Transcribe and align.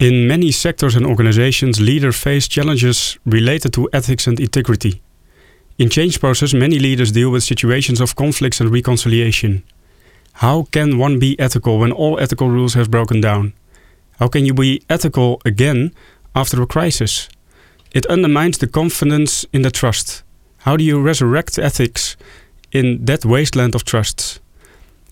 In 0.00 0.26
many 0.26 0.50
sectors 0.50 0.96
and 0.96 1.04
organizations, 1.04 1.78
leaders 1.78 2.16
face 2.16 2.48
challenges 2.48 3.18
related 3.26 3.74
to 3.74 3.90
ethics 3.92 4.26
and 4.26 4.40
integrity. 4.40 5.02
In 5.76 5.90
change 5.90 6.20
process, 6.20 6.54
many 6.54 6.78
leaders 6.78 7.12
deal 7.12 7.30
with 7.30 7.44
situations 7.44 8.00
of 8.00 8.16
conflicts 8.16 8.62
and 8.62 8.72
reconciliation. 8.72 9.62
How 10.32 10.62
can 10.70 10.96
one 10.96 11.18
be 11.18 11.38
ethical 11.38 11.78
when 11.78 11.92
all 11.92 12.18
ethical 12.18 12.48
rules 12.48 12.72
have 12.72 12.90
broken 12.90 13.20
down? 13.20 13.52
How 14.18 14.28
can 14.28 14.46
you 14.46 14.54
be 14.54 14.80
ethical 14.88 15.38
again 15.44 15.92
after 16.34 16.62
a 16.62 16.66
crisis? 16.66 17.28
It 17.92 18.06
undermines 18.06 18.56
the 18.56 18.68
confidence 18.68 19.44
in 19.52 19.60
the 19.60 19.70
trust. 19.70 20.22
How 20.60 20.78
do 20.78 20.84
you 20.84 20.98
resurrect 20.98 21.58
ethics 21.58 22.16
in 22.72 23.04
that 23.04 23.26
wasteland 23.26 23.74
of 23.74 23.84
trusts? 23.84 24.40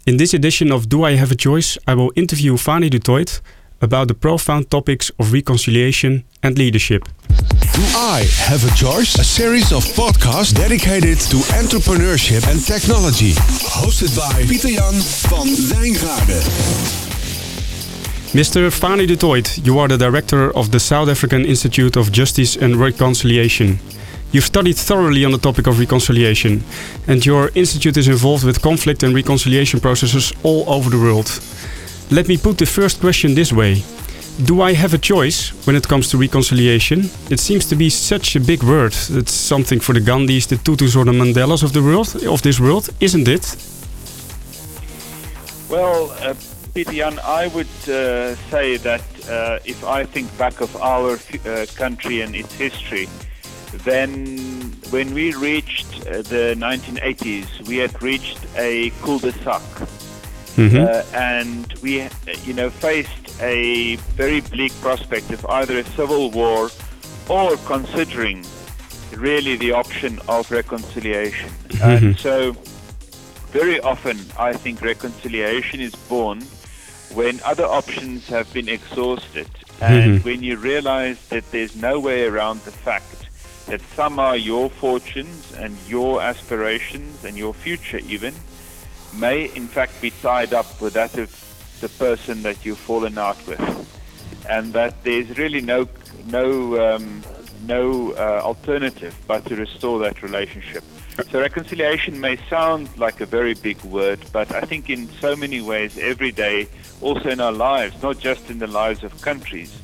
In 0.07 0.17
this 0.17 0.33
edition 0.33 0.73
of 0.73 0.89
Do 0.89 1.05
I 1.05 1.17
Have 1.17 1.31
a 1.31 1.37
Choice, 1.37 1.77
I 1.87 1.93
will 1.93 2.11
interview 2.17 2.57
Fanie 2.57 2.89
du 2.89 2.99
Toit 2.99 3.43
about 3.81 4.09
the 4.09 4.15
profound 4.15 4.71
topics 4.71 5.11
of 5.19 5.33
reconciliation 5.33 6.25
and 6.43 6.59
leadership. 6.59 7.05
Do 7.75 7.83
I 7.95 8.27
Have 8.49 8.65
a 8.65 8.75
Choice? 8.75 9.15
A 9.19 9.25
series 9.25 9.73
of 9.73 9.85
podcasts 9.95 10.53
dedicated 10.53 11.19
to 11.31 11.37
entrepreneurship 11.55 12.47
and 12.51 12.65
technology. 12.65 13.33
Hosted 13.71 14.17
by 14.17 14.45
Pieter 14.47 14.69
Jan 14.69 14.95
van 15.29 15.47
Wijngaarden. 15.71 16.43
Mr. 18.35 18.71
Fanie 18.71 19.07
du 19.07 19.17
Toit, 19.17 19.61
you 19.63 19.79
are 19.79 19.89
the 19.89 19.97
director 19.97 20.51
of 20.55 20.71
the 20.71 20.79
South 20.79 21.09
African 21.09 21.45
Institute 21.45 21.97
of 21.97 22.11
Justice 22.11 22.59
and 22.61 22.77
Reconciliation. 22.77 23.79
You've 24.33 24.45
studied 24.45 24.77
thoroughly 24.77 25.25
on 25.25 25.31
the 25.31 25.39
topic 25.39 25.67
of 25.67 25.79
reconciliation, 25.79 26.63
and 27.07 27.25
your 27.25 27.51
institute 27.55 27.97
is 27.97 28.09
involved 28.09 28.45
with 28.45 28.61
conflict 28.61 29.03
and 29.03 29.15
reconciliation 29.15 29.81
processes 29.81 30.33
all 30.43 30.65
over 30.67 30.91
the 30.91 30.99
world. 30.99 31.41
Let 32.11 32.27
me 32.27 32.39
put 32.39 32.57
the 32.57 32.65
first 32.65 33.01
question 33.01 33.35
this 33.35 33.53
way 33.53 33.83
Do 34.45 34.63
I 34.63 34.73
have 34.73 34.95
a 34.95 34.99
choice 34.99 35.51
when 35.67 35.77
it 35.77 35.87
comes 35.87 36.09
to 36.11 36.17
reconciliation? 36.17 37.11
It 37.31 37.39
seems 37.39 37.67
to 37.67 37.77
be 37.77 37.91
such 37.91 38.35
a 38.35 38.41
big 38.41 38.63
word. 38.63 38.95
It's 39.11 39.33
something 39.33 39.79
for 39.79 39.93
the 39.93 40.01
Gandhis, 40.01 40.47
the 40.47 40.57
Tutus, 40.57 40.97
or 40.97 41.05
the 41.05 41.13
Mandelas 41.13 41.63
of 41.63 41.73
the 41.73 41.83
world, 41.83 42.17
of 42.25 42.41
this 42.41 42.61
world, 42.61 42.89
isn't 43.01 43.29
it? 43.29 43.57
Well, 45.69 46.11
uh, 46.23 46.35
Peter 46.73 46.93
Jan, 46.93 47.19
I 47.25 47.49
would 47.49 47.67
uh, 47.89 48.37
say 48.51 48.79
that 48.79 49.03
uh, 49.29 49.59
if 49.67 49.85
I 49.85 50.05
think 50.05 50.27
back 50.39 50.63
of 50.63 50.75
our 50.77 51.19
uh, 51.19 51.67
country 51.77 52.23
and 52.23 52.35
its 52.35 52.55
history, 52.55 53.07
then 53.85 54.73
when 54.89 55.13
we 55.13 55.35
reached 55.35 56.07
uh, 56.07 56.23
the 56.23 56.55
1980s, 56.57 57.69
we 57.69 57.77
had 57.77 58.03
reached 58.03 58.39
a 58.57 58.91
cul-de-sac. 59.03 59.63
Mm-hmm. 60.59 60.77
Uh, 60.77 61.17
and 61.17 61.73
we, 61.85 62.09
you 62.43 62.53
know, 62.53 62.69
faced 62.69 63.41
a 63.41 63.95
very 64.17 64.41
bleak 64.41 64.73
prospect 64.81 65.31
of 65.31 65.47
either 65.47 65.79
a 65.79 65.85
civil 65.85 66.33
war 66.33 66.69
or 67.29 67.57
considering 67.59 68.45
really 69.17 69.55
the 69.55 69.71
option 69.71 70.19
of 70.29 70.51
reconciliation. 70.51 71.49
Mm-hmm. 71.49 72.07
And 72.07 72.19
so, 72.19 72.57
very 73.53 73.81
often, 73.81 74.19
I 74.37 74.53
think 74.53 74.83
reconciliation 74.83 75.81
is 75.81 75.95
born 75.95 76.43
when 77.15 77.41
other 77.45 77.65
options 77.65 78.27
have 78.27 78.53
been 78.53 78.69
exhausted, 78.69 79.49
and 79.81 80.19
mm-hmm. 80.19 80.29
when 80.29 80.43
you 80.43 80.57
realize 80.57 81.29
that 81.29 81.49
there's 81.53 81.77
no 81.77 82.01
way 82.01 82.27
around 82.27 82.61
the 82.63 82.73
fact 82.73 83.29
that 83.67 83.81
somehow 83.95 84.33
your 84.33 84.69
fortunes 84.69 85.53
and 85.55 85.77
your 85.89 86.21
aspirations 86.21 87.25
and 87.25 87.37
your 87.37 87.55
future 87.55 87.99
even 87.99 88.35
may 89.15 89.47
in 89.55 89.67
fact 89.67 90.01
be 90.01 90.11
tied 90.11 90.53
up 90.53 90.81
with 90.81 90.95
that 90.95 91.17
of 91.19 91.31
the 91.81 91.89
person 91.89 92.43
that 92.43 92.65
you've 92.65 92.79
fallen 92.79 93.19
out 93.19 93.47
with. 93.47 93.61
And 94.49 94.73
that 94.73 95.03
there's 95.05 95.37
really 95.39 95.61
no 95.61 95.89
no 96.27 96.95
um, 96.95 97.23
no 97.67 98.13
uh, 98.13 98.41
alternative 98.45 99.17
but 99.27 99.45
to 99.47 99.57
restore 99.57 99.99
that 100.01 100.23
relationship. 100.23 100.85
So 101.31 101.41
reconciliation 101.41 102.21
may 102.21 102.37
sound 102.49 102.97
like 102.97 103.21
a 103.21 103.27
very 103.27 103.55
big 103.55 103.83
word 103.83 104.21
but 104.33 104.53
I 104.53 104.61
think 104.61 104.89
in 104.89 105.09
so 105.21 105.35
many 105.35 105.61
ways 105.61 105.99
every 105.99 106.31
day 106.31 106.69
also 107.01 107.29
in 107.31 107.41
our 107.41 107.53
lives 107.53 108.01
not 108.03 108.19
just 108.19 108.51
in 108.51 108.59
the 108.59 108.69
lives 108.69 109.03
of 109.03 109.21
countries 109.21 109.77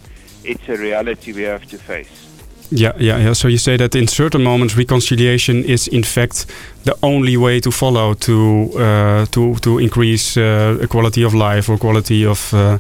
it's 0.45 0.69
a 0.69 0.77
reality 0.77 1.33
we 1.33 1.43
have 1.43 1.67
to 1.67 1.79
face 1.79 2.24
yeah, 2.71 2.93
yeah, 2.99 3.19
yeah. 3.19 3.35
So 3.35 3.49
you 3.49 3.59
say 3.59 3.77
that 3.77 3.95
in 3.95 4.09
certain 4.09 4.43
moments, 4.43 4.77
reconciliation 4.77 5.65
is 5.65 5.89
in 5.89 6.03
fact 6.03 6.47
the 6.85 6.97
only 7.03 7.37
way 7.37 7.61
to 7.61 7.71
follow 7.71 8.15
to 8.15 8.71
uh, 8.79 9.27
to 9.27 9.55
to 9.57 9.79
increase 9.79 10.37
uh, 10.37 10.87
quality 10.89 11.25
of 11.25 11.35
life 11.35 11.69
or 11.69 11.79
quality 11.79 12.27
of 12.27 12.53
uh, 12.55 12.79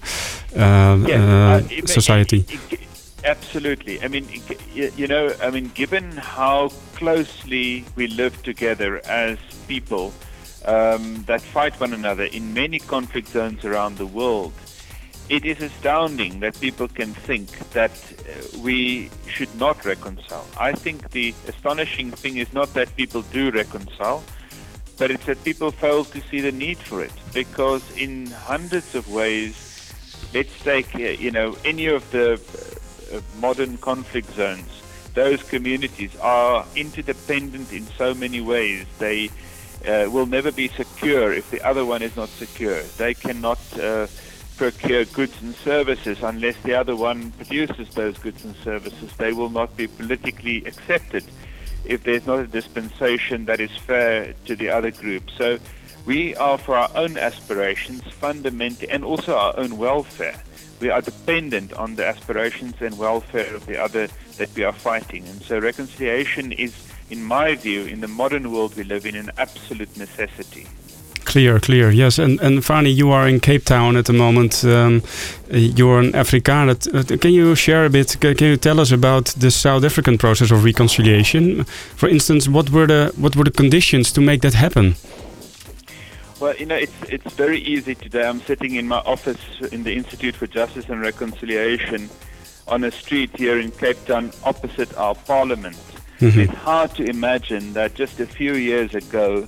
uh, 0.56 0.60
uh 0.60 1.60
society. 1.86 2.44
Absolutely. 3.24 4.02
I 4.02 4.08
mean, 4.08 4.28
you 4.74 5.06
know, 5.06 5.32
I 5.42 5.50
mean, 5.50 5.70
given 5.74 6.12
how 6.12 6.68
closely 6.94 7.84
we 7.96 8.06
live 8.06 8.42
together 8.42 9.00
as 9.06 9.38
people 9.66 10.12
um, 10.66 11.24
that 11.26 11.40
fight 11.40 11.80
one 11.80 11.94
another 11.94 12.24
in 12.24 12.52
many 12.52 12.78
conflict 12.78 13.28
zones 13.28 13.64
around 13.64 13.96
the 13.96 14.06
world 14.06 14.52
it 15.28 15.44
is 15.44 15.60
astounding 15.60 16.40
that 16.40 16.58
people 16.60 16.88
can 16.88 17.14
think 17.14 17.48
that 17.70 17.90
uh, 17.90 18.58
we 18.60 19.10
should 19.26 19.54
not 19.58 19.84
reconcile. 19.84 20.46
I 20.58 20.72
think 20.72 21.10
the 21.10 21.34
astonishing 21.48 22.10
thing 22.10 22.36
is 22.36 22.52
not 22.52 22.74
that 22.74 22.94
people 22.96 23.22
do 23.22 23.50
reconcile, 23.50 24.22
but 24.98 25.10
it's 25.10 25.26
that 25.26 25.42
people 25.42 25.70
fail 25.70 26.04
to 26.04 26.20
see 26.20 26.40
the 26.40 26.52
need 26.52 26.78
for 26.78 27.02
it. 27.02 27.12
Because 27.32 27.82
in 27.96 28.26
hundreds 28.26 28.94
of 28.94 29.10
ways, 29.10 29.54
let's 30.34 30.62
take 30.62 30.94
uh, 30.94 30.98
you 30.98 31.30
know 31.30 31.56
any 31.64 31.86
of 31.86 32.08
the 32.10 32.34
uh, 33.12 33.20
modern 33.40 33.78
conflict 33.78 34.30
zones. 34.34 34.82
Those 35.14 35.42
communities 35.44 36.14
are 36.16 36.66
interdependent 36.74 37.72
in 37.72 37.86
so 37.86 38.14
many 38.14 38.40
ways. 38.40 38.84
They 38.98 39.30
uh, 39.86 40.10
will 40.10 40.26
never 40.26 40.50
be 40.50 40.68
secure 40.68 41.32
if 41.32 41.50
the 41.50 41.62
other 41.62 41.84
one 41.84 42.02
is 42.02 42.16
not 42.16 42.28
secure. 42.28 42.82
They 42.98 43.14
cannot 43.14 43.60
uh, 43.78 44.06
procure 44.56 45.04
goods 45.06 45.34
and 45.42 45.54
services 45.56 46.18
unless 46.22 46.56
the 46.62 46.74
other 46.74 46.94
one 46.96 47.32
produces 47.32 47.88
those 47.94 48.16
goods 48.18 48.44
and 48.44 48.54
services. 48.56 49.12
They 49.16 49.32
will 49.32 49.50
not 49.50 49.76
be 49.76 49.86
politically 49.86 50.64
accepted 50.64 51.24
if 51.84 52.04
there's 52.04 52.26
not 52.26 52.38
a 52.38 52.46
dispensation 52.46 53.44
that 53.46 53.60
is 53.60 53.70
fair 53.76 54.34
to 54.46 54.56
the 54.56 54.70
other 54.70 54.90
group. 54.90 55.30
So 55.36 55.58
we 56.06 56.36
are, 56.36 56.58
for 56.58 56.76
our 56.76 56.90
own 56.94 57.16
aspirations, 57.16 58.02
fundamentally, 58.04 58.88
and 58.90 59.04
also 59.04 59.36
our 59.36 59.58
own 59.58 59.78
welfare, 59.78 60.40
we 60.80 60.90
are 60.90 61.00
dependent 61.00 61.72
on 61.72 61.96
the 61.96 62.06
aspirations 62.06 62.74
and 62.80 62.98
welfare 62.98 63.54
of 63.54 63.66
the 63.66 63.82
other 63.82 64.08
that 64.36 64.54
we 64.54 64.64
are 64.64 64.72
fighting. 64.72 65.26
And 65.28 65.40
so 65.42 65.58
reconciliation 65.58 66.52
is, 66.52 66.74
in 67.10 67.22
my 67.22 67.54
view, 67.54 67.84
in 67.84 68.00
the 68.00 68.08
modern 68.08 68.52
world 68.52 68.76
we 68.76 68.84
live 68.84 69.06
in, 69.06 69.14
an 69.14 69.30
absolute 69.38 69.96
necessity. 69.96 70.66
Clear, 71.34 71.58
clear. 71.58 71.90
Yes, 71.90 72.20
and 72.20 72.40
and 72.40 72.62
Fanie, 72.62 72.94
you 72.94 73.10
are 73.10 73.28
in 73.28 73.40
Cape 73.40 73.64
Town 73.64 73.96
at 73.96 74.04
the 74.04 74.12
moment. 74.12 74.64
Um, 74.64 75.02
you're 75.50 75.98
an 75.98 76.12
Afrikaner. 76.12 76.76
Uh, 76.94 77.16
can 77.18 77.32
you 77.32 77.56
share 77.56 77.84
a 77.84 77.90
bit? 77.90 78.16
Can, 78.20 78.36
you 78.38 78.56
tell 78.56 78.78
us 78.78 78.92
about 78.92 79.34
the 79.40 79.50
South 79.50 79.82
African 79.82 80.16
process 80.16 80.52
of 80.52 80.62
reconciliation? 80.62 81.64
For 81.96 82.08
instance, 82.08 82.48
what 82.48 82.70
were 82.70 82.86
the 82.86 83.12
what 83.16 83.34
were 83.34 83.42
the 83.42 83.50
conditions 83.50 84.12
to 84.12 84.20
make 84.20 84.42
that 84.42 84.54
happen? 84.54 84.94
Well, 86.38 86.54
you 86.54 86.66
know, 86.66 86.76
it's 86.76 87.02
it's 87.08 87.34
very 87.34 87.58
easy 87.58 87.96
today. 87.96 88.28
I'm 88.28 88.40
sitting 88.40 88.76
in 88.76 88.86
my 88.86 89.02
office 89.04 89.42
in 89.72 89.82
the 89.82 89.92
Institute 89.92 90.36
for 90.36 90.46
Justice 90.46 90.88
and 90.88 91.00
Reconciliation 91.00 92.10
on 92.68 92.84
a 92.84 92.92
street 92.92 93.30
here 93.36 93.58
in 93.58 93.72
Cape 93.72 93.98
Town 94.06 94.30
opposite 94.44 94.96
our 94.96 95.16
parliament. 95.26 95.82
Mm 96.20 96.30
-hmm. 96.30 96.42
It's 96.42 96.58
hard 96.64 96.94
to 96.94 97.02
imagine 97.02 97.72
that 97.72 97.98
just 97.98 98.20
a 98.20 98.26
few 98.26 98.54
years 98.54 98.94
ago 98.94 99.46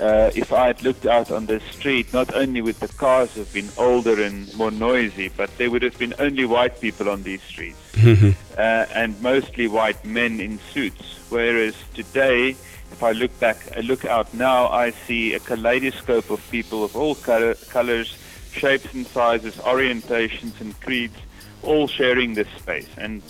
uh, 0.00 0.30
if 0.34 0.52
I 0.52 0.66
had 0.66 0.82
looked 0.82 1.06
out 1.06 1.30
on 1.30 1.46
the 1.46 1.60
street, 1.70 2.12
not 2.12 2.34
only 2.34 2.60
would 2.60 2.76
the 2.76 2.88
cars 2.88 3.34
have 3.34 3.52
been 3.52 3.68
older 3.76 4.22
and 4.22 4.52
more 4.56 4.70
noisy, 4.70 5.30
but 5.36 5.56
there 5.56 5.70
would 5.70 5.82
have 5.82 5.98
been 5.98 6.14
only 6.18 6.44
white 6.44 6.80
people 6.80 7.08
on 7.08 7.22
these 7.22 7.42
streets, 7.42 7.78
mm-hmm. 7.92 8.30
uh, 8.58 8.86
and 8.94 9.20
mostly 9.22 9.68
white 9.68 10.04
men 10.04 10.40
in 10.40 10.58
suits. 10.72 11.20
Whereas 11.28 11.74
today, 11.94 12.50
if 12.50 13.02
I 13.02 13.12
look 13.12 13.38
back, 13.40 13.56
I 13.76 13.80
look 13.80 14.04
out 14.04 14.32
now, 14.34 14.68
I 14.68 14.90
see 14.90 15.34
a 15.34 15.40
kaleidoscope 15.40 16.30
of 16.30 16.40
people 16.50 16.84
of 16.84 16.96
all 16.96 17.14
color, 17.14 17.54
colors, 17.68 18.16
shapes 18.52 18.92
and 18.94 19.06
sizes, 19.06 19.54
orientations 19.56 20.60
and 20.60 20.78
creeds, 20.80 21.16
all 21.62 21.88
sharing 21.88 22.34
this 22.34 22.48
space, 22.58 22.88
and 22.96 23.22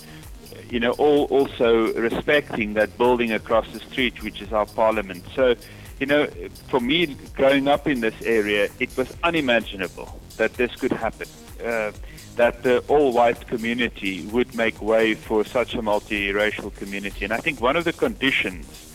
you 0.69 0.79
know, 0.79 0.91
all 0.91 1.25
also 1.25 1.93
respecting 1.93 2.73
that 2.73 2.97
building 2.97 3.31
across 3.31 3.69
the 3.71 3.79
street, 3.79 4.23
which 4.23 4.41
is 4.41 4.51
our 4.51 4.65
parliament. 4.65 5.23
So 5.35 5.55
you 5.99 6.05
know, 6.05 6.27
for 6.69 6.79
me, 6.79 7.15
growing 7.35 7.67
up 7.67 7.87
in 7.87 8.01
this 8.01 8.19
area, 8.23 8.69
it 8.79 8.95
was 8.97 9.15
unimaginable 9.23 10.19
that 10.37 10.53
this 10.55 10.75
could 10.75 10.91
happen. 10.91 11.27
Uh, 11.63 11.91
that 12.35 12.63
the 12.63 12.79
all-white 12.89 13.47
community 13.47 14.25
would 14.27 14.53
make 14.55 14.81
way 14.81 15.15
for 15.15 15.45
such 15.45 15.73
a 15.73 15.81
multiracial 15.81 16.73
community. 16.75 17.23
And 17.23 17.33
I 17.33 17.37
think 17.37 17.61
one 17.61 17.77
of 17.77 17.85
the 17.85 17.93
conditions 17.93 18.93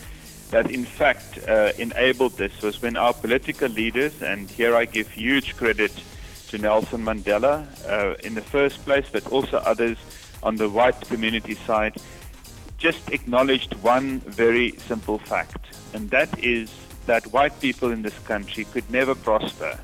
that 0.51 0.71
in 0.71 0.85
fact 0.85 1.39
uh, 1.49 1.73
enabled 1.79 2.37
this 2.37 2.61
was 2.61 2.83
when 2.83 2.97
our 2.97 3.15
political 3.15 3.69
leaders, 3.69 4.21
and 4.23 4.51
here 4.51 4.77
I 4.77 4.85
give 4.85 5.09
huge 5.09 5.57
credit 5.57 5.93
to 6.49 6.59
Nelson 6.59 7.03
Mandela 7.03 7.67
uh, 7.89 8.15
in 8.23 8.35
the 8.35 8.43
first 8.43 8.85
place, 8.85 9.07
but 9.11 9.27
also 9.29 9.59
others 9.59 9.97
on 10.43 10.57
the 10.57 10.69
white 10.69 11.01
community 11.03 11.55
side, 11.55 11.97
just 12.79 13.11
acknowledged 13.11 13.75
one 13.83 14.21
very 14.21 14.73
simple 14.79 15.19
fact, 15.19 15.65
and 15.95 16.11
that 16.11 16.29
is 16.43 16.71
that 17.07 17.27
white 17.29 17.59
people 17.61 17.91
in 17.91 18.03
this 18.03 18.19
country 18.21 18.65
could 18.65 18.89
never 18.91 19.15
prosper 19.15 19.79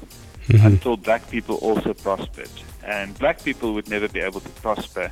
mm-hmm. 0.49 0.67
until 0.67 0.97
black 0.97 1.29
people 1.31 1.57
also 1.57 1.95
prospered. 1.95 2.51
And 2.85 3.19
black 3.19 3.43
people 3.43 3.75
would 3.75 3.89
never 3.89 4.09
be 4.09 4.21
able 4.21 4.41
to 4.41 4.49
prosper 4.61 5.11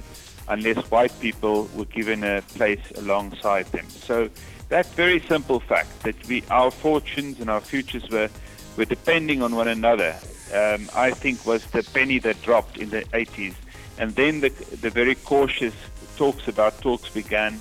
unless 0.48 0.76
white 0.90 1.18
people 1.20 1.68
were 1.74 1.86
given 1.86 2.22
a 2.22 2.42
place 2.42 2.92
alongside 2.96 3.66
them. 3.72 3.88
So 3.88 4.28
that 4.68 4.86
very 4.86 5.20
simple 5.20 5.60
fact 5.60 6.02
that 6.02 6.14
we, 6.28 6.44
our 6.50 6.70
fortunes 6.70 7.40
and 7.40 7.50
our 7.50 7.60
futures 7.60 8.08
were, 8.10 8.28
were 8.76 8.84
depending 8.84 9.42
on 9.42 9.54
one 9.54 9.68
another, 9.68 10.14
um, 10.52 10.88
I 10.94 11.10
think 11.10 11.46
was 11.46 11.64
the 11.66 11.82
penny 11.82 12.18
that 12.20 12.40
dropped 12.42 12.76
in 12.78 12.90
the 12.90 13.02
80s. 13.06 13.54
And 13.98 14.14
then 14.14 14.40
the, 14.40 14.50
the 14.80 14.90
very 14.90 15.14
cautious 15.14 15.74
talks 16.16 16.48
about 16.48 16.80
talks 16.80 17.08
began, 17.08 17.60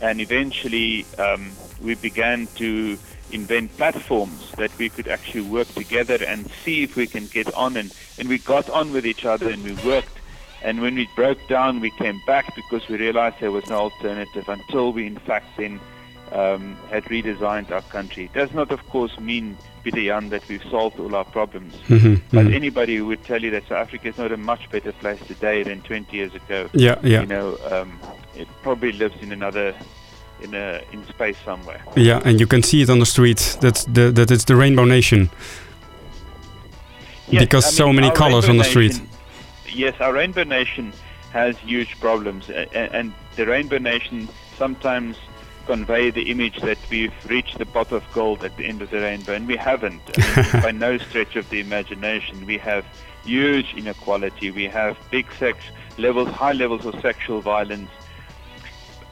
and 0.00 0.20
eventually 0.20 1.04
um, 1.18 1.50
we 1.82 1.94
began 1.94 2.46
to 2.56 2.96
invent 3.32 3.76
platforms 3.76 4.52
that 4.52 4.76
we 4.78 4.88
could 4.88 5.08
actually 5.08 5.42
work 5.42 5.68
together 5.74 6.18
and 6.26 6.50
see 6.64 6.82
if 6.82 6.96
we 6.96 7.06
can 7.06 7.26
get 7.26 7.52
on. 7.54 7.76
And, 7.76 7.94
and 8.18 8.28
we 8.28 8.38
got 8.38 8.68
on 8.70 8.92
with 8.92 9.06
each 9.06 9.24
other 9.24 9.48
and 9.50 9.62
we 9.64 9.74
worked. 9.86 10.18
And 10.62 10.80
when 10.80 10.96
we 10.96 11.08
broke 11.14 11.38
down, 11.48 11.80
we 11.80 11.90
came 11.90 12.20
back 12.26 12.54
because 12.56 12.88
we 12.88 12.96
realized 12.96 13.36
there 13.40 13.52
was 13.52 13.68
no 13.68 13.76
alternative 13.76 14.48
until 14.48 14.92
we, 14.92 15.06
in 15.06 15.16
fact, 15.16 15.46
then 15.56 15.80
um, 16.32 16.76
had 16.90 17.04
redesigned 17.04 17.70
our 17.70 17.82
country. 17.82 18.24
It 18.24 18.32
does 18.32 18.52
not, 18.52 18.70
of 18.70 18.86
course, 18.88 19.18
mean, 19.18 19.56
Peter 19.84 20.02
Jan, 20.02 20.30
that 20.30 20.46
we've 20.48 20.62
solved 20.64 20.98
all 20.98 21.14
our 21.14 21.24
problems. 21.24 21.74
Mm-hmm, 21.88 22.14
but 22.30 22.44
mm-hmm. 22.44 22.54
anybody 22.54 22.96
who 22.96 23.06
would 23.06 23.24
tell 23.24 23.42
you 23.42 23.50
that 23.50 23.62
South 23.64 23.88
Africa 23.88 24.08
is 24.08 24.18
not 24.18 24.30
a 24.30 24.36
much 24.36 24.70
better 24.70 24.92
place 24.92 25.20
today 25.26 25.62
than 25.62 25.80
20 25.82 26.16
years 26.16 26.34
ago, 26.34 26.68
yeah, 26.74 26.98
yeah. 27.02 27.22
you 27.22 27.26
know, 27.26 27.58
um, 27.70 27.98
it 28.36 28.46
probably 28.62 28.92
lives 28.92 29.20
in 29.20 29.32
another 29.32 29.74
in 30.40 30.54
a 30.54 30.82
in 30.92 31.06
space 31.06 31.36
somewhere. 31.44 31.82
Yeah, 31.96 32.20
and 32.24 32.40
you 32.40 32.46
can 32.46 32.62
see 32.62 32.82
it 32.82 32.90
on 32.90 32.98
the 32.98 33.06
street. 33.06 33.58
That's 33.60 33.84
the 33.84 34.10
that 34.12 34.30
it's 34.30 34.44
the 34.44 34.56
Rainbow 34.56 34.84
Nation. 34.84 35.30
Yes, 37.28 37.42
because 37.42 37.64
I 37.64 37.68
mean, 37.68 37.76
so 37.76 37.92
many 37.92 38.10
colors 38.10 38.48
Rainbow 38.48 38.50
on 38.50 38.56
the 38.58 38.64
street. 38.64 38.92
Nation, 38.92 39.08
yes, 39.72 39.94
our 40.00 40.12
Rainbow 40.12 40.44
Nation 40.44 40.92
has 41.32 41.58
huge 41.58 42.00
problems, 42.00 42.48
and, 42.48 42.68
and 42.72 43.12
the 43.36 43.46
Rainbow 43.46 43.78
Nation 43.78 44.28
sometimes 44.56 45.16
convey 45.66 46.10
the 46.10 46.30
image 46.30 46.58
that 46.62 46.78
we've 46.90 47.12
reached 47.28 47.58
the 47.58 47.66
pot 47.66 47.92
of 47.92 48.02
gold 48.14 48.42
at 48.42 48.56
the 48.56 48.64
end 48.64 48.80
of 48.80 48.90
the 48.90 49.00
rainbow, 49.00 49.34
and 49.34 49.46
we 49.46 49.54
haven't. 49.54 50.00
I 50.16 50.52
mean, 50.52 50.62
by 50.68 50.70
no 50.70 50.96
stretch 50.96 51.36
of 51.36 51.48
the 51.50 51.60
imagination, 51.60 52.46
we 52.46 52.56
have 52.56 52.86
huge 53.24 53.74
inequality. 53.76 54.50
We 54.50 54.64
have 54.64 54.96
big 55.10 55.26
sex 55.38 55.58
levels, 55.98 56.28
high 56.28 56.54
levels 56.54 56.86
of 56.86 56.98
sexual 57.02 57.42
violence 57.42 57.90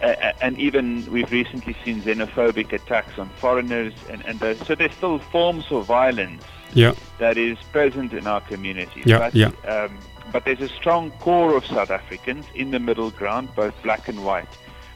and 0.00 0.58
even 0.58 1.10
we've 1.10 1.30
recently 1.30 1.76
seen 1.84 2.02
xenophobic 2.02 2.72
attacks 2.72 3.18
on 3.18 3.28
foreigners, 3.30 3.94
and, 4.10 4.24
and 4.26 4.40
the, 4.40 4.54
so 4.64 4.74
there's 4.74 4.92
still 4.92 5.18
forms 5.18 5.64
of 5.70 5.86
violence 5.86 6.44
yeah. 6.74 6.94
that 7.18 7.38
is 7.38 7.58
present 7.72 8.12
in 8.12 8.26
our 8.26 8.40
community. 8.42 9.02
Yeah, 9.04 9.18
but, 9.18 9.34
yeah. 9.34 9.48
Um, 9.66 9.98
but 10.32 10.44
there's 10.44 10.60
a 10.60 10.68
strong 10.68 11.12
core 11.12 11.56
of 11.56 11.64
South 11.64 11.90
Africans 11.90 12.46
in 12.54 12.70
the 12.72 12.78
middle 12.78 13.10
ground, 13.10 13.54
both 13.54 13.74
black 13.82 14.08
and 14.08 14.24
white, 14.24 14.48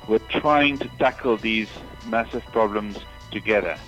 who 0.03 0.15
are 0.15 0.19
trying 0.19 0.79
to 0.79 0.89
tackle 0.99 1.37
these 1.37 1.69
massive 2.07 2.45
problems 2.47 2.99
together. 3.31 3.79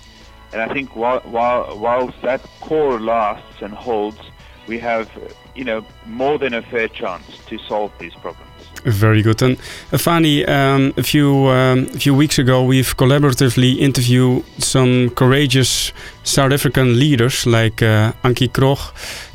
And 0.53 0.61
I 0.61 0.73
think 0.73 0.95
while, 0.95 1.19
while, 1.21 1.77
whilst 1.77 2.21
that 2.21 2.41
core 2.61 2.99
lasts 2.99 3.61
and 3.61 3.73
holds, 3.73 4.21
we 4.67 4.79
have, 4.79 5.09
you 5.55 5.63
know, 5.63 5.85
more 6.05 6.37
than 6.37 6.53
a 6.53 6.61
fair 6.61 6.87
chance 6.87 7.39
to 7.47 7.57
solve 7.57 7.91
these 7.99 8.13
problems. 8.15 8.49
Very 8.85 9.21
good. 9.21 9.41
And 9.41 9.57
Fanie, 9.91 10.47
um, 10.47 10.93
a 10.97 11.03
few 11.03 11.47
um, 11.47 11.87
a 11.93 11.99
few 11.99 12.13
weeks 12.13 12.37
ago, 12.37 12.63
we've 12.63 12.97
collaboratively 12.97 13.77
interviewed 13.79 14.43
some 14.57 15.09
courageous 15.11 15.93
South 16.23 16.51
African 16.51 16.99
leaders 16.99 17.45
like 17.45 17.81
uh, 17.81 18.11
Antjie 18.23 18.49
Krog, 18.49 18.79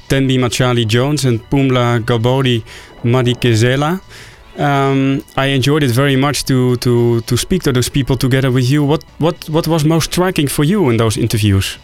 Thembi 0.08 0.38
Mtshali 0.38 0.86
Jones, 0.86 1.24
and 1.24 1.40
Pumla 1.48 2.00
Gobodo 2.00 2.62
Madikizela. 3.02 4.00
Um, 4.58 5.22
I 5.36 5.46
enjoyed 5.46 5.84
it 5.84 5.92
very 5.92 6.16
much 6.16 6.44
to, 6.46 6.76
to, 6.78 7.20
to 7.20 7.36
speak 7.36 7.62
to 7.62 7.72
those 7.72 7.88
people 7.88 8.16
together 8.16 8.50
with 8.50 8.68
you. 8.68 8.82
What, 8.82 9.04
what, 9.18 9.48
what 9.48 9.68
was 9.68 9.84
most 9.84 10.12
striking 10.12 10.48
for 10.48 10.64
you 10.64 10.90
in 10.90 10.96
those 10.96 11.16
interviews? 11.16 11.78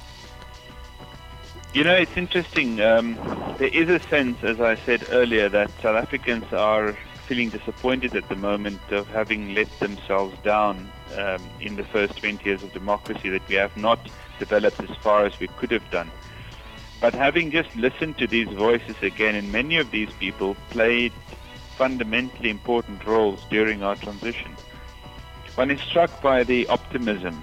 You 1.72 1.84
know, 1.84 1.94
it's 1.94 2.16
interesting. 2.16 2.80
Um, 2.80 3.16
there 3.58 3.68
is 3.68 3.88
a 3.88 4.00
sense, 4.08 4.42
as 4.42 4.60
I 4.60 4.74
said 4.74 5.06
earlier, 5.10 5.48
that 5.50 5.70
South 5.82 5.96
Africans 5.96 6.52
are 6.52 6.96
feeling 7.26 7.50
disappointed 7.50 8.14
at 8.14 8.28
the 8.28 8.36
moment 8.36 8.80
of 8.90 9.08
having 9.08 9.54
let 9.54 9.70
themselves 9.80 10.36
down 10.42 10.90
um, 11.16 11.42
in 11.60 11.76
the 11.76 11.84
first 11.84 12.18
20 12.18 12.44
years 12.44 12.62
of 12.62 12.72
democracy, 12.72 13.28
that 13.30 13.46
we 13.48 13.54
have 13.54 13.76
not 13.76 13.98
developed 14.38 14.80
as 14.82 14.96
far 14.98 15.24
as 15.24 15.38
we 15.40 15.46
could 15.48 15.70
have 15.70 15.88
done. 15.90 16.10
But 17.00 17.14
having 17.14 17.50
just 17.50 17.74
listened 17.76 18.18
to 18.18 18.26
these 18.26 18.48
voices 18.48 18.96
again, 19.02 19.34
and 19.34 19.50
many 19.52 19.76
of 19.78 19.90
these 19.90 20.10
people 20.18 20.56
played 20.70 21.12
fundamentally 21.76 22.50
important 22.50 23.04
roles 23.04 23.44
during 23.50 23.82
our 23.82 23.96
transition, 23.96 24.56
one 25.54 25.70
is 25.70 25.80
struck 25.80 26.22
by 26.22 26.44
the 26.44 26.66
optimism, 26.68 27.42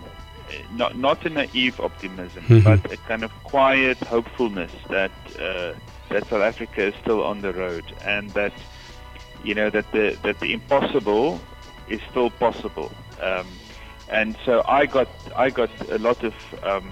not, 0.73 0.97
not 0.97 1.25
a 1.25 1.29
naive 1.29 1.79
optimism, 1.79 2.43
mm-hmm. 2.43 2.63
but 2.63 2.91
a 2.91 2.97
kind 2.97 3.23
of 3.23 3.31
quiet 3.43 3.97
hopefulness 3.99 4.71
that, 4.89 5.11
uh, 5.39 5.73
that 6.09 6.27
South 6.27 6.41
Africa 6.41 6.83
is 6.83 6.95
still 7.01 7.23
on 7.23 7.41
the 7.41 7.53
road 7.53 7.85
and 8.05 8.29
that 8.31 8.53
you 9.43 9.55
know 9.55 9.69
that 9.69 9.91
the 9.91 10.17
that 10.23 10.39
the 10.39 10.53
impossible 10.53 11.39
is 11.87 12.01
still 12.09 12.29
possible. 12.29 12.91
Um, 13.21 13.47
and 14.09 14.35
so 14.45 14.63
I 14.67 14.85
got 14.85 15.07
I 15.35 15.49
got 15.49 15.69
a 15.89 15.97
lot 15.97 16.23
of 16.23 16.33
um, 16.63 16.89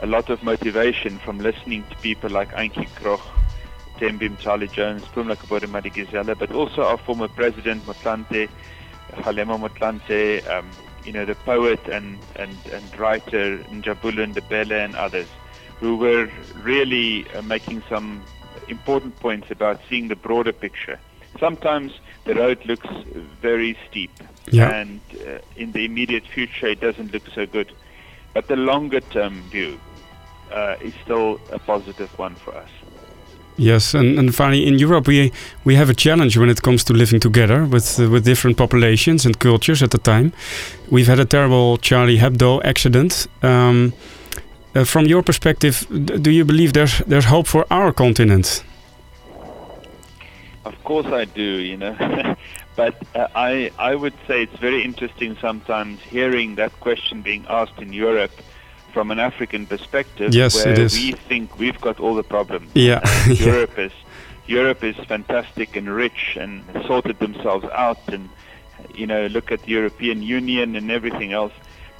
a 0.00 0.06
lot 0.06 0.30
of 0.30 0.42
motivation 0.42 1.18
from 1.18 1.38
listening 1.38 1.84
to 1.90 1.96
people 1.96 2.30
like 2.30 2.50
Antjie 2.52 2.88
Krog, 2.96 3.20
Thembi 3.98 4.28
Mtshali 4.28 4.70
Jones, 4.70 5.04
Pumla 5.04 5.36
Gobodo 5.36 5.68
Madikizela, 5.68 6.36
but 6.38 6.50
also 6.52 6.82
our 6.82 6.98
former 6.98 7.28
president 7.28 7.84
Motlanthe, 7.86 8.48
Kgalema 9.12 9.58
Motlanthe, 9.58 10.48
um, 10.50 10.68
you 11.04 11.12
know 11.12 11.24
the 11.24 11.36
poet 11.36 11.80
and 11.88 12.18
and 12.36 12.56
and 12.72 12.98
writer 12.98 13.58
Njabulo 13.70 14.26
Ndebele 14.32 14.84
and 14.84 14.96
others, 14.96 15.28
who 15.80 15.96
were 15.96 16.30
really 16.56 17.28
uh, 17.30 17.42
making 17.42 17.82
some 17.88 18.22
important 18.68 19.18
points 19.20 19.50
about 19.50 19.80
seeing 19.88 20.08
the 20.08 20.16
broader 20.16 20.52
picture 20.52 20.98
sometimes 21.38 21.92
the 22.24 22.34
road 22.34 22.64
looks 22.64 22.88
very 23.40 23.76
steep, 23.88 24.12
yeah. 24.50 24.70
and 24.74 25.00
uh, 25.26 25.38
in 25.56 25.72
the 25.72 25.84
immediate 25.84 26.26
future 26.26 26.68
it 26.68 26.80
doesn't 26.80 27.12
look 27.12 27.26
so 27.34 27.46
good. 27.46 27.72
But 28.34 28.48
the 28.48 28.56
longer 28.56 29.00
term 29.00 29.42
view 29.50 29.78
uh, 30.50 30.76
is 30.80 30.94
still 31.04 31.40
a 31.50 31.58
positive 31.58 32.16
one 32.18 32.34
for 32.34 32.54
us. 32.54 32.70
Yes, 33.58 33.94
and, 33.94 34.18
and 34.18 34.34
finally, 34.34 34.66
in 34.66 34.78
Europe, 34.78 35.06
we 35.06 35.30
we 35.64 35.74
have 35.74 35.90
a 35.90 35.94
challenge 35.94 36.38
when 36.38 36.48
it 36.48 36.62
comes 36.62 36.84
to 36.84 36.94
living 36.94 37.20
together 37.20 37.66
with 37.66 38.00
uh, 38.00 38.08
with 38.08 38.24
different 38.24 38.56
populations 38.56 39.26
and 39.26 39.38
cultures. 39.38 39.82
At 39.82 39.90
the 39.90 39.98
time, 39.98 40.32
we've 40.90 41.06
had 41.06 41.18
a 41.18 41.24
terrible 41.24 41.76
Charlie 41.76 42.18
Hebdo 42.18 42.60
accident. 42.64 43.28
Um, 43.42 43.92
uh, 44.74 44.84
from 44.84 45.04
your 45.04 45.22
perspective, 45.22 45.86
do 46.22 46.30
you 46.30 46.44
believe 46.44 46.72
there's 46.72 47.02
there's 47.06 47.26
hope 47.26 47.46
for 47.46 47.66
our 47.70 47.92
continent? 47.92 48.64
Of 50.64 50.82
course 50.84 51.06
I 51.06 51.24
do, 51.24 51.42
you 51.42 51.76
know. 51.76 51.96
but 52.76 52.94
uh, 53.14 53.28
I 53.34 53.70
I 53.78 53.94
would 53.94 54.14
say 54.26 54.42
it's 54.42 54.58
very 54.58 54.82
interesting 54.84 55.36
sometimes 55.40 56.00
hearing 56.00 56.54
that 56.56 56.72
question 56.80 57.22
being 57.22 57.44
asked 57.48 57.78
in 57.80 57.92
Europe 57.92 58.32
from 58.92 59.10
an 59.10 59.18
African 59.18 59.66
perspective, 59.66 60.34
yes, 60.34 60.54
where 60.54 60.72
it 60.72 60.78
is. 60.78 60.94
we 60.94 61.12
think 61.12 61.58
we've 61.58 61.80
got 61.80 61.98
all 61.98 62.14
the 62.14 62.22
problems. 62.22 62.70
Yeah, 62.74 63.00
Europe 63.26 63.78
is 63.78 63.92
Europe 64.46 64.84
is 64.84 64.96
fantastic 65.06 65.76
and 65.76 65.88
rich 65.88 66.36
and 66.38 66.64
sorted 66.86 67.18
themselves 67.18 67.66
out, 67.72 68.02
and 68.08 68.28
you 68.94 69.06
know 69.06 69.26
look 69.26 69.50
at 69.50 69.62
the 69.62 69.72
European 69.72 70.22
Union 70.22 70.76
and 70.76 70.90
everything 70.90 71.32
else. 71.32 71.52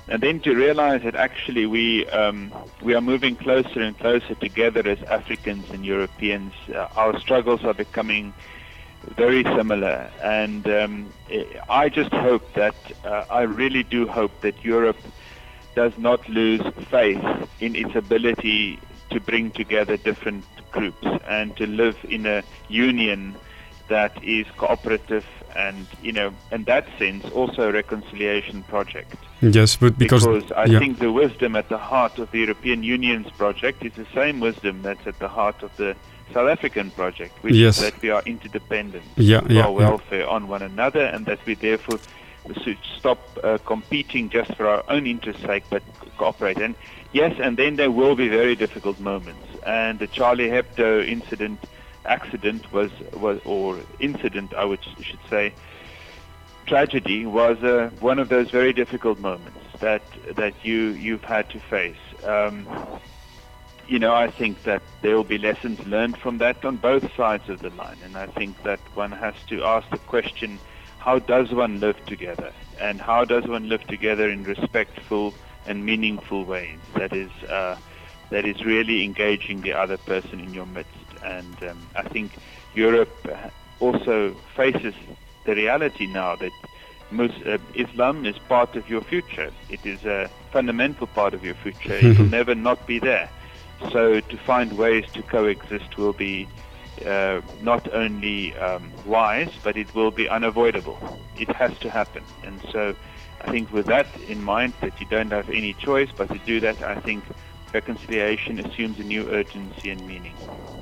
And 0.08 0.20
then 0.20 0.40
to 0.40 0.54
realize 0.54 1.02
that 1.02 1.14
actually 1.14 1.66
we 1.66 2.06
um, 2.08 2.52
we 2.82 2.94
are 2.94 3.00
moving 3.00 3.36
closer 3.36 3.80
and 3.80 3.96
closer 3.98 4.34
together 4.34 4.86
as 4.88 5.02
Africans 5.04 5.70
and 5.70 5.84
Europeans. 5.84 6.52
Uh, 6.68 6.88
our 6.96 7.18
struggles 7.20 7.64
are 7.64 7.74
becoming 7.74 8.34
very 9.16 9.44
similar. 9.44 10.10
And 10.22 10.66
um, 10.68 11.12
I 11.68 11.88
just 11.88 12.12
hope 12.12 12.52
that, 12.54 12.74
uh, 13.04 13.24
I 13.30 13.42
really 13.42 13.82
do 13.82 14.06
hope 14.06 14.40
that 14.40 14.64
Europe 14.64 14.98
does 15.74 15.96
not 15.98 16.28
lose 16.28 16.62
faith 16.90 17.24
in 17.60 17.74
its 17.74 17.94
ability 17.94 18.78
to 19.10 19.20
bring 19.20 19.50
together 19.50 19.96
different 19.96 20.44
groups 20.70 21.06
and 21.26 21.56
to 21.56 21.66
live 21.66 21.96
in 22.08 22.26
a 22.26 22.42
union 22.68 23.34
that 23.88 24.22
is 24.22 24.46
cooperative 24.56 25.26
and 25.56 25.86
you 26.02 26.12
know 26.12 26.32
in 26.50 26.64
that 26.64 26.86
sense 26.98 27.24
also 27.30 27.68
a 27.68 27.72
reconciliation 27.72 28.62
project 28.64 29.16
yes 29.40 29.76
but 29.76 29.98
because, 29.98 30.26
because 30.26 30.52
i 30.52 30.64
yeah. 30.64 30.78
think 30.78 30.98
the 30.98 31.12
wisdom 31.12 31.56
at 31.56 31.68
the 31.68 31.78
heart 31.78 32.18
of 32.18 32.30
the 32.30 32.38
european 32.38 32.82
union's 32.82 33.30
project 33.32 33.84
is 33.84 33.92
the 33.94 34.06
same 34.14 34.40
wisdom 34.40 34.82
that's 34.82 35.06
at 35.06 35.18
the 35.18 35.28
heart 35.28 35.62
of 35.62 35.74
the 35.76 35.94
South 36.32 36.48
African 36.48 36.90
project, 36.92 37.34
which 37.42 37.54
Yes. 37.54 37.76
is 37.76 37.90
that 37.90 38.00
we 38.00 38.08
are 38.08 38.22
interdependent 38.24 39.04
Yeah, 39.16 39.40
for 39.40 39.52
yeah, 39.52 39.66
our 39.66 39.80
yeah. 39.80 39.88
welfare 39.88 40.26
on 40.26 40.48
one 40.48 40.62
another, 40.62 41.04
and 41.04 41.26
that 41.26 41.44
we 41.44 41.54
therefore 41.54 41.98
should 42.62 42.78
stop 42.98 43.18
uh, 43.44 43.58
competing 43.64 44.28
just 44.28 44.54
for 44.56 44.66
our 44.66 44.84
own 44.88 45.06
interest's 45.06 45.42
sake, 45.42 45.64
but 45.70 45.82
cooperate. 46.16 46.58
And 46.58 46.74
yes, 47.12 47.38
and 47.40 47.56
then 47.56 47.76
there 47.76 47.90
will 47.90 48.16
be 48.16 48.28
very 48.28 48.56
difficult 48.56 48.98
moments. 48.98 49.46
And 49.64 49.98
the 49.98 50.06
Charlie 50.06 50.48
Hebdo 50.48 51.06
incident, 51.06 51.60
accident 52.04 52.72
was, 52.72 52.90
was 53.12 53.40
or 53.44 53.80
incident, 53.98 54.54
I 54.54 54.64
would 54.64 54.80
should 55.00 55.18
say, 55.30 55.52
tragedy 56.66 57.26
was 57.26 57.62
uh, 57.62 57.90
one 58.00 58.18
of 58.18 58.28
those 58.28 58.50
very 58.50 58.72
difficult 58.72 59.18
moments 59.18 59.58
that 59.80 60.02
that 60.36 60.54
you 60.64 60.90
you've 60.90 61.24
had 61.24 61.48
to 61.50 61.60
face. 61.60 61.96
Um, 62.24 62.66
you 63.88 63.98
know, 63.98 64.14
I 64.14 64.30
think 64.30 64.62
that 64.62 64.82
there 65.02 65.16
will 65.16 65.24
be 65.24 65.38
lessons 65.38 65.84
learned 65.86 66.16
from 66.16 66.38
that 66.38 66.64
on 66.64 66.76
both 66.76 67.14
sides 67.16 67.48
of 67.48 67.60
the 67.60 67.70
line, 67.70 67.98
and 68.04 68.16
I 68.16 68.26
think 68.26 68.62
that 68.62 68.80
one 68.94 69.12
has 69.12 69.34
to 69.48 69.64
ask 69.64 69.88
the 69.90 69.98
question: 69.98 70.58
How 70.98 71.18
does 71.18 71.52
one 71.52 71.80
live 71.80 72.04
together, 72.06 72.52
and 72.80 73.00
how 73.00 73.24
does 73.24 73.46
one 73.46 73.68
live 73.68 73.86
together 73.86 74.30
in 74.30 74.44
respectful 74.44 75.34
and 75.66 75.84
meaningful 75.84 76.44
ways? 76.44 76.78
That 76.94 77.12
is. 77.12 77.30
Uh, 77.48 77.76
that 78.32 78.46
is 78.46 78.64
really 78.64 79.04
engaging 79.04 79.60
the 79.60 79.74
other 79.74 79.98
person 79.98 80.40
in 80.40 80.54
your 80.54 80.64
midst. 80.64 81.01
And 81.24 81.62
um, 81.62 81.78
I 81.94 82.02
think 82.02 82.32
Europe 82.74 83.28
also 83.80 84.34
faces 84.56 84.94
the 85.44 85.54
reality 85.54 86.06
now 86.06 86.36
that 86.36 86.52
Mus- 87.10 87.42
uh, 87.46 87.58
Islam 87.74 88.24
is 88.24 88.38
part 88.48 88.76
of 88.76 88.88
your 88.88 89.02
future. 89.02 89.50
It 89.68 89.84
is 89.84 90.04
a 90.04 90.30
fundamental 90.50 91.06
part 91.06 91.34
of 91.34 91.44
your 91.44 91.54
future. 91.54 91.94
It 91.94 92.18
will 92.18 92.26
never 92.40 92.54
not 92.54 92.86
be 92.86 92.98
there. 92.98 93.28
So 93.90 94.20
to 94.20 94.36
find 94.38 94.78
ways 94.78 95.04
to 95.14 95.22
coexist 95.22 95.98
will 95.98 96.12
be 96.12 96.48
uh, 97.04 97.40
not 97.60 97.92
only 97.92 98.54
um, 98.56 98.92
wise, 99.04 99.50
but 99.62 99.76
it 99.76 99.92
will 99.94 100.10
be 100.10 100.28
unavoidable. 100.28 100.98
It 101.36 101.50
has 101.56 101.76
to 101.80 101.90
happen. 101.90 102.22
And 102.44 102.60
so 102.70 102.94
I 103.40 103.50
think 103.50 103.72
with 103.72 103.86
that 103.86 104.06
in 104.28 104.42
mind, 104.42 104.74
that 104.80 105.00
you 105.00 105.06
don't 105.06 105.32
have 105.32 105.50
any 105.50 105.74
choice 105.74 106.10
but 106.16 106.28
to 106.28 106.38
do 106.46 106.60
that, 106.60 106.80
I 106.82 107.00
think 107.00 107.24
reconciliation 107.74 108.58
assumes 108.58 108.98
a 108.98 109.04
new 109.04 109.28
urgency 109.30 109.90
and 109.90 110.06
meaning. 110.06 110.34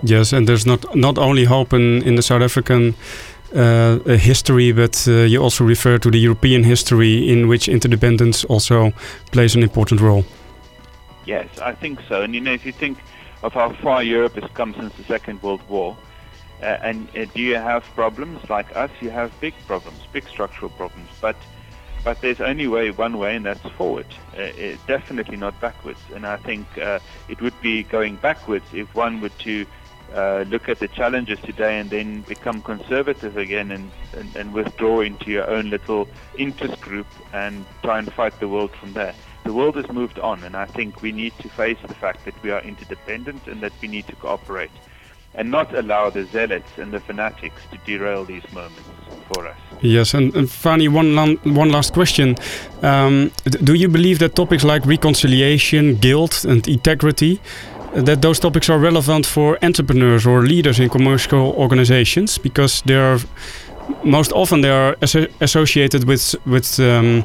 Yes, 0.02 0.32
and 0.32 0.46
there's 0.46 0.66
not 0.66 0.94
not 0.94 1.18
only 1.18 1.44
hope 1.44 1.72
in, 1.72 2.02
in 2.02 2.16
the 2.16 2.22
South 2.22 2.42
African 2.42 2.94
uh, 3.54 3.98
history, 4.16 4.72
but 4.72 5.06
uh, 5.08 5.12
you 5.26 5.42
also 5.42 5.64
refer 5.64 5.98
to 5.98 6.10
the 6.10 6.18
European 6.18 6.64
history 6.64 7.28
in 7.28 7.48
which 7.48 7.68
interdependence 7.68 8.44
also 8.44 8.92
plays 9.32 9.54
an 9.54 9.62
important 9.62 10.00
role. 10.00 10.24
Yes, 11.26 11.46
I 11.60 11.74
think 11.74 12.00
so. 12.08 12.22
And 12.22 12.34
you 12.34 12.40
know, 12.40 12.52
if 12.52 12.64
you 12.64 12.72
think 12.72 12.98
of 13.42 13.52
how 13.52 13.72
far 13.82 14.02
Europe 14.02 14.34
has 14.34 14.50
come 14.54 14.74
since 14.74 14.94
the 14.94 15.04
Second 15.04 15.42
World 15.42 15.62
War, 15.68 15.96
uh, 16.62 16.64
and 16.82 17.08
uh, 17.16 17.24
do 17.34 17.42
you 17.42 17.56
have 17.56 17.84
problems 17.94 18.38
like 18.50 18.74
us? 18.76 18.90
You 19.00 19.10
have 19.10 19.32
big 19.40 19.54
problems, 19.66 19.98
big 20.12 20.28
structural 20.28 20.70
problems. 20.70 21.08
But 21.20 21.36
but 22.04 22.20
there's 22.20 22.40
only 22.40 22.66
way 22.66 22.90
one 22.90 23.18
way, 23.18 23.36
and 23.36 23.44
that's 23.44 23.68
forward. 23.70 24.06
Uh, 24.36 24.76
definitely 24.86 25.36
not 25.36 25.58
backwards. 25.60 26.00
And 26.14 26.26
I 26.26 26.36
think 26.36 26.66
uh, 26.78 26.98
it 27.28 27.40
would 27.40 27.58
be 27.60 27.82
going 27.82 28.16
backwards 28.16 28.64
if 28.72 28.94
one 28.94 29.20
were 29.20 29.28
to 29.28 29.66
uh, 30.14 30.44
look 30.48 30.68
at 30.68 30.78
the 30.78 30.88
challenges 30.88 31.38
today 31.40 31.78
and 31.78 31.90
then 31.90 32.22
become 32.22 32.62
conservative 32.62 33.36
again 33.36 33.70
and, 33.70 33.90
and, 34.16 34.34
and 34.34 34.52
withdraw 34.52 35.00
into 35.00 35.30
your 35.30 35.48
own 35.48 35.70
little 35.70 36.08
interest 36.36 36.80
group 36.80 37.06
and 37.32 37.64
try 37.82 37.98
and 37.98 38.12
fight 38.12 38.38
the 38.40 38.48
world 38.48 38.70
from 38.72 38.92
there. 38.92 39.14
The 39.44 39.52
world 39.52 39.76
has 39.76 39.88
moved 39.90 40.18
on, 40.18 40.42
and 40.42 40.56
I 40.56 40.66
think 40.66 41.02
we 41.02 41.12
need 41.12 41.32
to 41.38 41.48
face 41.48 41.78
the 41.86 41.94
fact 41.94 42.24
that 42.24 42.40
we 42.42 42.50
are 42.50 42.60
interdependent 42.60 43.46
and 43.46 43.60
that 43.62 43.72
we 43.80 43.88
need 43.88 44.06
to 44.08 44.16
cooperate 44.16 44.70
and 45.34 45.50
not 45.50 45.74
allow 45.74 46.10
the 46.10 46.24
zealots 46.24 46.70
and 46.76 46.92
the 46.92 47.00
fanatics 47.00 47.62
to 47.70 47.78
derail 47.78 48.24
these 48.24 48.50
moments 48.52 48.99
for 49.32 49.48
us. 49.48 49.56
Yes, 49.82 50.14
and, 50.14 50.34
and 50.36 50.48
Fanie, 50.48 50.88
one, 50.88 51.38
one 51.54 51.70
last 51.70 51.94
question. 51.94 52.36
Um, 52.82 53.30
do 53.64 53.74
you 53.74 53.88
believe 53.88 54.18
that 54.18 54.34
topics 54.34 54.62
like 54.62 54.84
reconciliation, 54.84 55.96
guilt, 55.96 56.44
and 56.44 56.66
integrity, 56.68 57.40
uh, 57.94 58.02
that 58.02 58.20
those 58.20 58.38
topics 58.38 58.68
are 58.68 58.78
relevant 58.78 59.26
for 59.26 59.58
entrepreneurs 59.62 60.26
or 60.26 60.42
leaders 60.42 60.78
in 60.78 60.88
commercial 60.90 61.52
organizations? 61.56 62.38
Because 62.38 62.82
they 62.82 62.96
are 62.96 63.18
most 64.04 64.32
often 64.32 64.60
they 64.60 64.70
are 64.70 64.96
asso- 65.02 65.26
associated 65.40 66.04
with 66.04 66.34
with 66.46 66.78
um, 66.78 67.24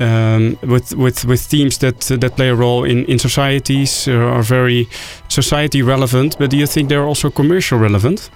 um, 0.00 0.56
with 0.62 0.94
with 0.96 1.24
with 1.24 1.40
themes 1.40 1.78
that 1.78 2.10
uh, 2.10 2.16
that 2.16 2.36
play 2.36 2.48
a 2.48 2.54
role 2.54 2.84
in 2.84 3.04
in 3.06 3.18
societies 3.18 4.08
uh, 4.08 4.12
are 4.12 4.42
very 4.42 4.86
society 5.28 5.82
relevant. 5.82 6.38
But 6.38 6.50
do 6.50 6.56
you 6.56 6.66
think 6.66 6.88
they're 6.88 7.08
also 7.08 7.30
commercial 7.30 7.78
relevant? 7.78 8.30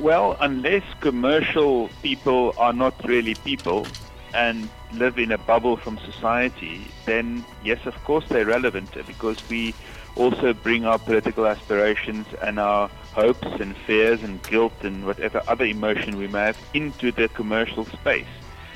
Well, 0.00 0.36
unless 0.40 0.84
commercial 1.00 1.88
people 2.02 2.54
are 2.56 2.72
not 2.72 2.94
really 3.04 3.34
people 3.34 3.88
and 4.32 4.68
live 4.92 5.18
in 5.18 5.32
a 5.32 5.38
bubble 5.38 5.76
from 5.76 5.98
society, 5.98 6.86
then 7.04 7.44
yes, 7.64 7.84
of 7.84 7.94
course 8.04 8.24
they're 8.28 8.46
relevant 8.46 8.90
because 9.06 9.36
we 9.48 9.74
also 10.14 10.52
bring 10.52 10.84
our 10.84 10.98
political 10.98 11.46
aspirations 11.46 12.26
and 12.42 12.60
our 12.60 12.88
hopes 13.12 13.48
and 13.60 13.76
fears 13.76 14.22
and 14.22 14.42
guilt 14.44 14.72
and 14.82 15.04
whatever 15.04 15.42
other 15.48 15.64
emotion 15.64 16.16
we 16.16 16.28
may 16.28 16.46
have 16.46 16.58
into 16.74 17.10
the 17.10 17.28
commercial 17.28 17.84
space. 17.84 18.26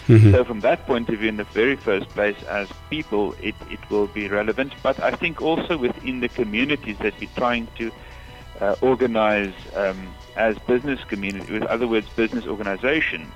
Mm-hmm. 0.08 0.32
So 0.32 0.44
from 0.44 0.60
that 0.60 0.86
point 0.86 1.08
of 1.10 1.20
view, 1.20 1.28
in 1.28 1.36
the 1.36 1.44
very 1.44 1.76
first 1.76 2.08
place, 2.08 2.36
as 2.48 2.68
people, 2.90 3.34
it, 3.40 3.54
it 3.70 3.78
will 3.88 4.08
be 4.08 4.26
relevant. 4.28 4.72
But 4.82 5.00
I 5.00 5.12
think 5.12 5.40
also 5.40 5.76
within 5.76 6.18
the 6.18 6.28
communities 6.28 6.98
that 6.98 7.14
we're 7.20 7.30
trying 7.36 7.68
to 7.76 7.92
uh, 8.60 8.76
organize 8.80 9.54
um, 9.74 10.14
as 10.36 10.58
business 10.60 11.02
community, 11.04 11.52
with 11.52 11.64
other 11.64 11.86
words, 11.86 12.08
business 12.10 12.46
organizations, 12.46 13.32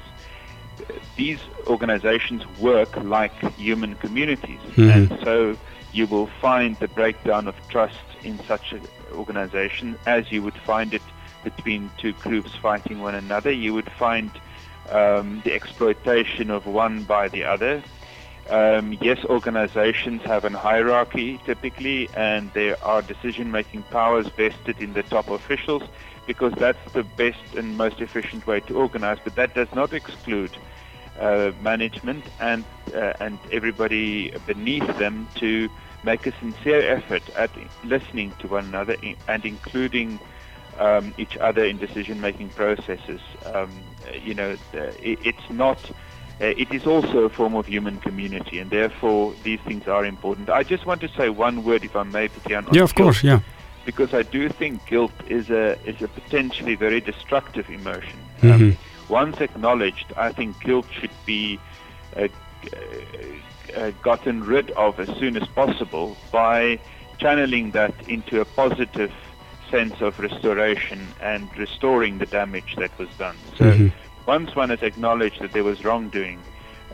these 1.16 1.38
organizations 1.66 2.46
work 2.58 2.94
like 3.02 3.32
human 3.56 3.94
communities. 3.96 4.61
Mhm. 4.76 4.94
And 4.94 5.20
so 5.23 5.56
you 5.92 6.06
will 6.06 6.28
find 6.40 6.76
the 6.76 6.88
breakdown 6.88 7.49
of 7.49 7.54
trust 7.68 8.04
in 8.23 8.38
such 8.44 8.73
an 8.73 8.82
organization 9.12 9.96
as 10.06 10.30
you 10.30 10.42
would 10.42 10.56
find 10.66 10.92
it 10.92 11.02
between 11.42 11.90
two 11.96 12.12
groups 12.12 12.54
fighting 12.56 13.00
one 13.00 13.14
another. 13.14 13.50
You 13.50 13.73
would 13.75 13.90
find 13.92 14.30
um, 14.90 15.40
the 15.44 15.52
exploitation 15.52 16.50
of 16.50 16.66
one 16.66 17.04
by 17.04 17.28
the 17.28 17.44
other. 17.44 17.82
Um, 18.48 18.96
yes, 19.00 19.24
organizations 19.24 20.22
have 20.22 20.44
an 20.44 20.52
hierarchy 20.54 21.38
typically, 21.44 22.08
and 22.14 22.52
there 22.52 22.82
are 22.84 23.02
decision-making 23.02 23.82
powers 23.84 24.28
vested 24.36 24.80
in 24.80 24.92
the 24.92 25.02
top 25.02 25.28
officials 25.30 25.82
because 26.26 26.52
that's 26.58 26.78
the 26.92 27.02
best 27.02 27.42
and 27.56 27.76
most 27.76 28.00
efficient 28.00 28.46
way 28.46 28.60
to 28.60 28.76
organize. 28.76 29.18
But 29.22 29.34
that 29.34 29.54
does 29.54 29.68
not 29.74 29.92
exclude 29.92 30.56
uh, 31.18 31.52
management 31.60 32.24
and 32.38 32.64
uh, 32.94 33.14
and 33.18 33.38
everybody 33.50 34.32
beneath 34.46 34.86
them 34.98 35.28
to 35.36 35.68
make 36.04 36.24
a 36.26 36.32
sincere 36.38 36.88
effort 36.88 37.28
at 37.36 37.50
listening 37.82 38.32
to 38.38 38.46
one 38.46 38.66
another 38.66 38.96
and 39.26 39.44
including 39.44 40.20
um, 40.78 41.12
each 41.18 41.36
other 41.38 41.64
in 41.64 41.78
decision-making 41.78 42.50
processes. 42.50 43.20
Um, 43.44 43.82
you 44.22 44.34
know, 44.34 44.56
it's 44.72 45.50
not. 45.50 45.90
Uh, 46.40 46.44
it 46.62 46.70
is 46.72 46.86
also 46.86 47.20
a 47.24 47.28
form 47.30 47.54
of 47.54 47.64
human 47.66 47.96
community, 47.98 48.58
and 48.58 48.70
therefore 48.70 49.32
these 49.42 49.60
things 49.60 49.88
are 49.88 50.04
important. 50.04 50.50
I 50.50 50.62
just 50.64 50.84
want 50.84 51.00
to 51.00 51.08
say 51.08 51.30
one 51.30 51.64
word, 51.64 51.82
if 51.84 51.96
I 51.96 52.02
may, 52.02 52.28
Peter 52.28 52.48
Jan. 52.50 52.66
Yeah, 52.72 52.82
of 52.82 52.94
guilt 52.94 53.06
course. 53.06 53.22
Yeah. 53.24 53.40
because 53.86 54.12
I 54.12 54.22
do 54.22 54.48
think 54.48 54.84
guilt 54.86 55.12
is 55.28 55.48
a 55.48 55.78
is 55.90 56.02
a 56.02 56.08
potentially 56.08 56.74
very 56.74 57.00
destructive 57.00 57.70
emotion. 57.70 58.18
Mhm. 58.42 58.52
Um, 58.54 58.76
once 59.08 59.40
acknowledged, 59.40 60.08
I 60.16 60.32
think 60.32 60.60
guilt 60.60 60.86
should 60.98 61.16
be 61.24 61.58
uh, 62.16 62.22
uh, 62.22 62.28
uh, 63.80 63.90
gotten 64.02 64.42
rid 64.44 64.70
of 64.72 64.98
as 65.00 65.08
soon 65.20 65.36
as 65.36 65.46
possible 65.62 66.16
by 66.32 66.78
channeling 67.18 67.70
that 67.72 67.94
into 68.08 68.40
a 68.40 68.44
positive 68.44 69.12
sense 69.70 70.00
of 70.00 70.18
restoration 70.20 70.98
and 71.20 71.48
restoring 71.56 72.18
the 72.18 72.26
damage 72.26 72.74
that 72.76 72.92
was 72.98 73.08
done. 73.18 73.36
So 73.58 73.64
Mhm. 73.64 73.92
Once 74.26 74.54
one 74.56 74.71
has 74.71 74.83
acknowledged 74.83 75.40
that 75.40 75.52
there 75.52 75.64
was 75.64 75.85
wrongdoing, 75.85 76.42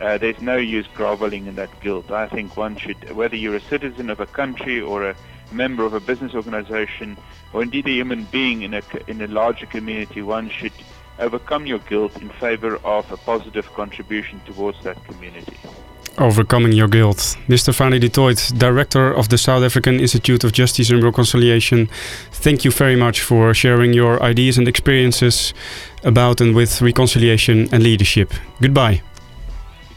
uh, 0.00 0.18
there's 0.18 0.40
no 0.40 0.56
use 0.56 0.86
groveling 0.94 1.46
in 1.46 1.54
that 1.56 1.80
guilt. 1.80 2.10
I 2.10 2.28
think 2.28 2.56
one 2.56 2.76
should, 2.76 3.14
whether 3.14 3.36
you're 3.36 3.56
a 3.56 3.60
citizen 3.60 4.10
of 4.10 4.20
a 4.20 4.26
country 4.26 4.80
or 4.80 5.08
a 5.08 5.16
member 5.50 5.84
of 5.84 5.94
a 5.94 6.00
business 6.00 6.34
organization, 6.34 7.16
or 7.52 7.62
indeed 7.62 7.86
a 7.86 7.90
human 7.90 8.24
being 8.24 8.62
in 8.62 8.74
a 8.74 8.82
in 9.06 9.20
a 9.20 9.26
larger 9.26 9.66
community, 9.66 10.22
one 10.22 10.50
should 10.50 10.72
overcome 11.18 11.66
your 11.66 11.78
guilt 11.78 12.16
in 12.16 12.30
favor 12.30 12.76
of 12.84 13.10
a 13.12 13.16
positive 13.16 13.72
contribution 13.74 14.40
towards 14.46 14.82
that 14.82 15.02
community. 15.04 15.58
Overcoming 16.18 16.72
Your 16.72 16.88
Guilt. 16.88 17.36
Mr. 17.48 17.72
Fanie 17.72 18.00
de 18.00 18.08
Toit, 18.08 18.52
Director 18.58 19.12
of 19.12 19.28
the 19.28 19.38
South 19.38 19.62
African 19.62 20.00
Institute 20.00 20.44
of 20.44 20.52
Justice 20.52 20.90
and 20.90 21.02
Reconciliation, 21.02 21.88
thank 22.32 22.64
you 22.64 22.70
very 22.70 22.96
much 22.96 23.20
for 23.22 23.54
sharing 23.54 23.92
your 23.92 24.22
ideas 24.22 24.58
and 24.58 24.68
experiences 24.68 25.54
about 26.04 26.40
and 26.40 26.54
with 26.54 26.80
reconciliation 26.82 27.68
and 27.72 27.82
leadership. 27.82 28.32
Goodbye. 28.60 29.02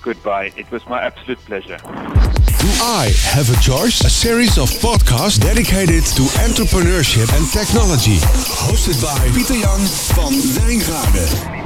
Goodbye. 0.02 0.52
It 0.56 0.70
was 0.72 0.86
my 0.88 1.02
absolute 1.02 1.40
pleasure. 1.46 1.78
Do 1.78 2.72
I 2.82 3.12
Have 3.34 3.50
a 3.50 3.60
Choice? 3.62 4.02
A 4.02 4.10
series 4.10 4.58
of 4.58 4.70
podcasts 4.82 5.40
dedicated 5.40 6.04
to 6.16 6.24
entrepreneurship 6.46 7.30
and 7.36 7.46
technology. 7.52 8.18
Hosted 8.66 9.02
by 9.02 9.20
Pieter 9.34 9.60
Jan 9.60 9.80
van 10.14 10.34
Wijngaarden. 10.54 11.65